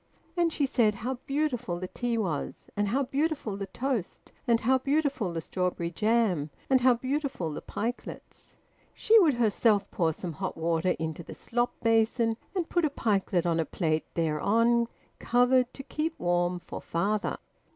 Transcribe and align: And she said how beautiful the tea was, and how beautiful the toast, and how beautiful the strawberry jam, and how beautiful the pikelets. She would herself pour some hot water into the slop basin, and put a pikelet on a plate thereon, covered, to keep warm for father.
And 0.35 0.51
she 0.51 0.65
said 0.65 0.95
how 0.95 1.19
beautiful 1.27 1.77
the 1.77 1.87
tea 1.87 2.17
was, 2.17 2.67
and 2.75 2.87
how 2.87 3.03
beautiful 3.03 3.55
the 3.55 3.67
toast, 3.67 4.31
and 4.47 4.59
how 4.61 4.79
beautiful 4.79 5.31
the 5.31 5.41
strawberry 5.41 5.91
jam, 5.91 6.49
and 6.71 6.81
how 6.81 6.95
beautiful 6.95 7.51
the 7.53 7.61
pikelets. 7.61 8.55
She 8.95 9.19
would 9.19 9.35
herself 9.35 9.91
pour 9.91 10.11
some 10.11 10.33
hot 10.33 10.57
water 10.57 10.95
into 10.97 11.21
the 11.21 11.35
slop 11.35 11.75
basin, 11.83 12.35
and 12.55 12.67
put 12.67 12.83
a 12.83 12.89
pikelet 12.89 13.45
on 13.45 13.59
a 13.59 13.63
plate 13.65 14.07
thereon, 14.15 14.87
covered, 15.19 15.71
to 15.75 15.83
keep 15.83 16.17
warm 16.19 16.57
for 16.57 16.81
father. 16.81 17.37